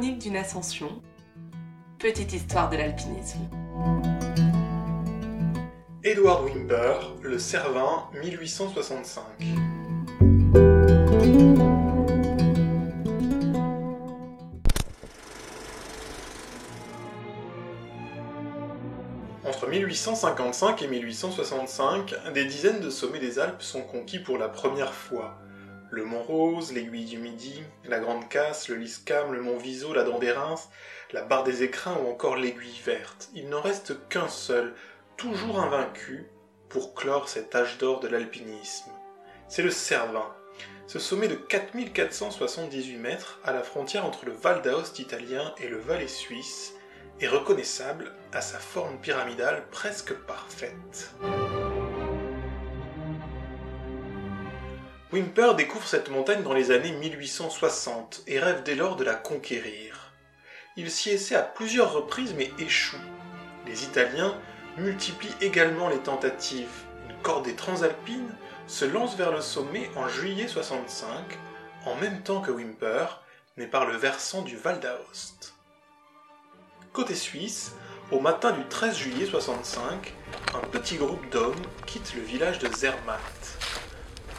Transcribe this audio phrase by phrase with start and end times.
[0.00, 1.02] chronique d'une ascension.
[1.98, 3.40] Petite histoire de l'alpinisme.
[6.02, 9.22] Edward Wimper, Le Cervin, 1865.
[19.44, 24.94] Entre 1855 et 1865, des dizaines de sommets des Alpes sont conquis pour la première
[24.94, 25.39] fois.
[25.90, 30.04] Le Mont Rose, l'Aiguille du Midi, la Grande Casse, le Liscam, le Mont Viso, la
[30.04, 30.32] Dent des
[31.12, 33.28] la Barre des Écrins ou encore l'Aiguille Verte.
[33.34, 34.74] Il n'en reste qu'un seul,
[35.16, 36.28] toujours invaincu,
[36.68, 38.90] pour clore cet âge d'or de l'alpinisme.
[39.48, 40.32] C'est le Cervin,
[40.86, 45.78] ce sommet de 4478 mètres à la frontière entre le Val d'Aoste italien et le
[45.78, 46.74] Valais suisse,
[47.20, 51.12] est reconnaissable à sa forme pyramidale presque parfaite.
[55.12, 60.12] Wimper découvre cette montagne dans les années 1860 et rêve dès lors de la conquérir.
[60.76, 62.96] Il s'y essaie à plusieurs reprises mais échoue.
[63.66, 64.38] Les Italiens
[64.76, 66.84] multiplient également les tentatives.
[67.08, 68.32] Une cordée transalpine
[68.68, 71.08] se lance vers le sommet en juillet 65,
[71.86, 73.20] en même temps que Wimper,
[73.56, 75.54] mais par le versant du Val d'Aoste.
[76.92, 77.72] Côté suisse,
[78.12, 80.14] au matin du 13 juillet 65,
[80.54, 83.79] un petit groupe d'hommes quitte le village de Zermatt.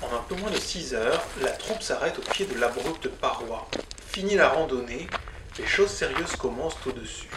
[0.02, 3.68] En un peu moins de 6 heures, la troupe s'arrête au pied de l'abrupte paroi.
[4.08, 5.08] Fini la randonnée,
[5.60, 7.30] les choses sérieuses commencent au-dessus.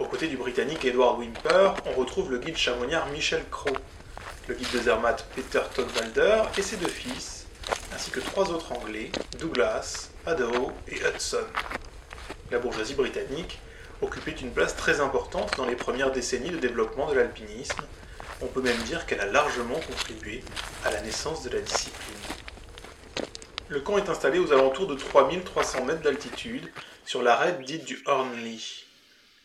[0.00, 3.76] Aux côtés du Britannique Edward Wimper, on retrouve le guide chamonnière Michel Crow,
[4.48, 7.46] le guide de Zermatt Peter Togwalder et ses deux fils,
[7.94, 11.44] ainsi que trois autres Anglais, Douglas, Adaho et Hudson.
[12.50, 13.60] La bourgeoisie britannique
[14.02, 17.82] occupait une place très importante dans les premières décennies de développement de l'alpinisme.
[18.42, 20.42] On peut même dire qu'elle a largement contribué
[20.84, 22.16] à la naissance de la discipline.
[23.68, 26.70] Le camp est installé aux alentours de 3300 mètres d'altitude
[27.04, 28.84] sur l'arête dite du Hornly.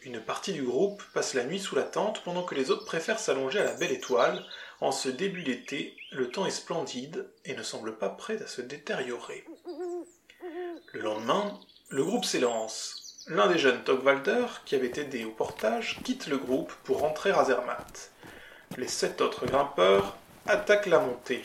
[0.02, 3.20] Une partie du groupe passe la nuit sous la tente pendant que les autres préfèrent
[3.20, 4.44] s'allonger à la belle étoile.
[4.80, 8.62] En ce début d'été, le temps est splendide et ne semble pas prêt à se
[8.62, 9.44] détériorer.
[10.94, 13.26] Le lendemain, le groupe s'élance.
[13.28, 17.44] L'un des jeunes Togwalder, qui avait aidé au portage, quitte le groupe pour rentrer à
[17.44, 18.12] Zermatt.
[18.78, 21.44] Les sept autres grimpeurs attaquent la montée.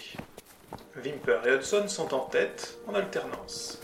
[0.97, 3.81] Wimper et Hudson sont en tête, en alternance.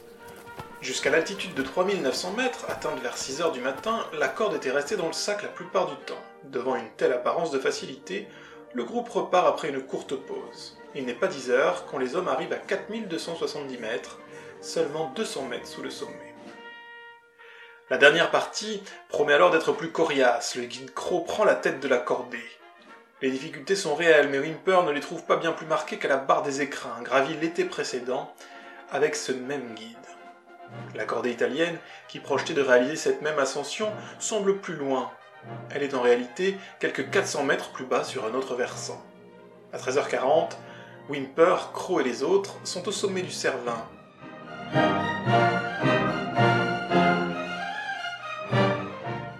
[0.80, 4.96] Jusqu'à l'altitude de 3900 mètres, atteinte vers 6 heures du matin, la corde était restée
[4.96, 6.18] dans le sac la plupart du temps.
[6.42, 8.26] Devant une telle apparence de facilité,
[8.74, 10.76] le groupe repart après une courte pause.
[10.96, 14.18] Il n'est pas 10 heures quand les hommes arrivent à 4270 mètres,
[14.60, 16.34] seulement 200 mètres sous le sommet.
[17.90, 20.56] La dernière partie promet alors d'être plus coriace.
[20.56, 22.42] Le guide Crow prend la tête de la cordée.
[23.22, 26.18] Les difficultés sont réelles, mais Wimper ne les trouve pas bien plus marquées qu'à la
[26.18, 28.30] barre des écrins, gravie l'été précédent,
[28.90, 29.96] avec ce même guide.
[30.94, 31.78] La cordée italienne,
[32.08, 35.10] qui projetait de réaliser cette même ascension, semble plus loin.
[35.70, 39.02] Elle est en réalité quelques 400 mètres plus bas sur un autre versant.
[39.72, 40.50] À 13h40,
[41.08, 43.88] Wimper, Crow et les autres sont au sommet du Cervin.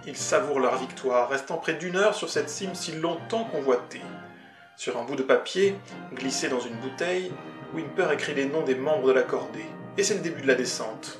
[0.07, 4.01] Ils savourent leur victoire, restant près d'une heure sur cette cime si longtemps convoitée.
[4.77, 5.75] Sur un bout de papier,
[6.13, 7.29] glissé dans une bouteille,
[7.73, 9.65] Wimper écrit les noms des membres de la cordée.
[9.97, 11.19] Et c'est le début de la descente.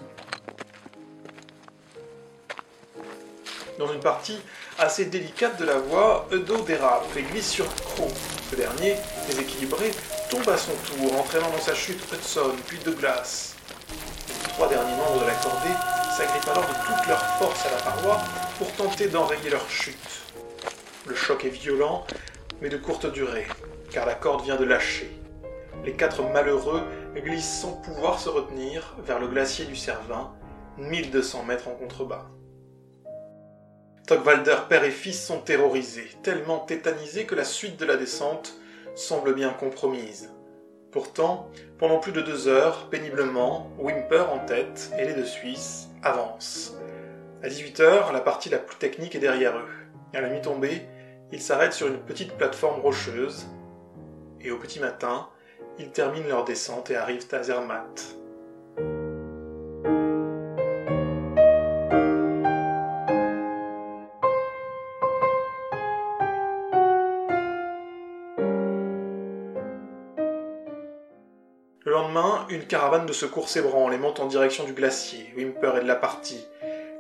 [3.77, 4.39] Dans une partie
[4.79, 8.07] assez délicate de la voie, Edo dérape et glisse sur Crow.
[8.49, 8.95] Ce dernier,
[9.27, 9.91] déséquilibré,
[10.29, 13.55] tombe à son tour, entraînant dans sa chute Hudson, puis Douglas.
[14.29, 17.91] Les trois derniers membres de la cordée s'agrippent alors de toute leur force à la
[17.91, 18.17] paroi
[18.57, 20.23] pour tenter d'enrayer leur chute.
[21.05, 22.07] Le choc est violent,
[22.59, 23.45] mais de courte durée,
[23.91, 25.11] car la corde vient de lâcher.
[25.85, 26.81] Les quatre malheureux
[27.17, 30.33] glissent sans pouvoir se retenir vers le glacier du Cervin,
[30.79, 32.25] 1200 mètres en contrebas.
[34.07, 38.55] Togwalder père et fils sont terrorisés, tellement tétanisés que la suite de la descente
[38.95, 40.31] semble bien compromise.
[40.91, 46.75] Pourtant, pendant plus de deux heures, péniblement, Wimper en tête et les deux Suisses avancent.
[47.43, 49.67] À 18h, la partie la plus technique est derrière eux.
[50.13, 50.81] À la nuit tombée,
[51.31, 53.47] ils s'arrêtent sur une petite plateforme rocheuse.
[54.39, 55.27] Et au petit matin,
[55.77, 58.17] ils terminent leur descente et arrivent à Zermatt.
[72.49, 75.31] Une caravane de secours s'ébranle et monte en direction du glacier.
[75.35, 76.45] Wimper est de la partie.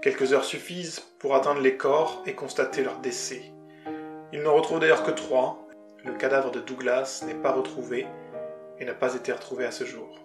[0.01, 3.41] Quelques heures suffisent pour atteindre les corps et constater leur décès.
[4.31, 5.65] Ils n'en retrouvent d'ailleurs que trois.
[6.05, 8.05] Le cadavre de Douglas n'est pas retrouvé
[8.79, 10.19] et n'a pas été retrouvé à ce jour.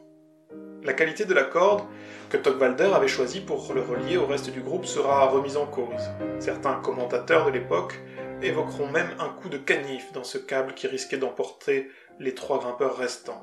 [0.82, 1.84] La qualité de la corde
[2.28, 6.10] que Togwalder avait choisie pour le relier au reste du groupe sera remise en cause.
[6.38, 7.98] Certains commentateurs de l'époque
[8.42, 12.96] évoqueront même un coup de canif dans ce câble qui risquait d'emporter les trois grimpeurs
[12.96, 13.42] restants.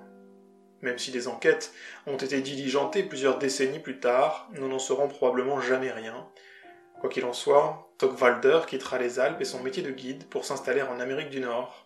[0.81, 1.73] Même si des enquêtes
[2.07, 6.27] ont été diligentées plusieurs décennies plus tard, nous n'en saurons probablement jamais rien.
[6.99, 10.81] Quoi qu'il en soit, Togwalder quittera les Alpes et son métier de guide pour s'installer
[10.81, 11.85] en Amérique du Nord.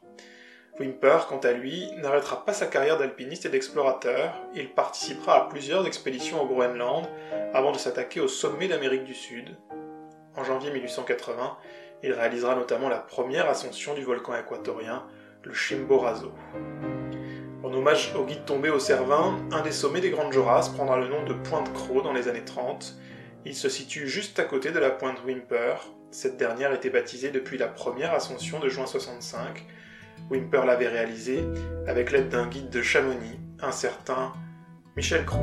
[0.79, 5.85] Wimper, quant à lui, n'arrêtera pas sa carrière d'alpiniste et d'explorateur, il participera à plusieurs
[5.85, 7.07] expéditions au Groenland
[7.53, 9.55] avant de s'attaquer au sommet d'Amérique du Sud.
[10.35, 11.57] En janvier 1880,
[12.01, 15.05] il réalisera notamment la première ascension du volcan équatorien,
[15.43, 16.31] le Chimborazo.
[17.73, 21.07] En hommage au guide tombé au Cervin, un des sommets des Grandes Joras prendra le
[21.07, 22.95] nom de Pointe Croc dans les années 30.
[23.45, 25.77] Il se situe juste à côté de la pointe Wimper.
[26.11, 29.65] Cette dernière était baptisée depuis la première ascension de juin 65
[30.29, 31.43] Wimper l'avait réalisé
[31.87, 34.33] avec l'aide d'un guide de Chamonix, un certain
[34.95, 35.41] Michel Croix.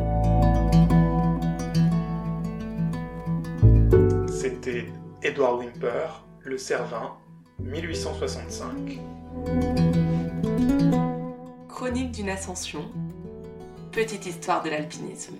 [4.28, 4.86] C'était
[5.24, 7.16] Édouard Wimper, le Cervin,
[7.58, 9.00] 1865.
[11.90, 12.84] Chronique d'une ascension.
[13.90, 15.34] Petite histoire de l'alpinisme.